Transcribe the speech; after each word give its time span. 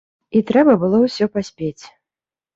І 0.37 0.39
трэба 0.51 0.73
было 0.85 0.97
ўсё 1.03 1.29
паспець. 1.37 1.83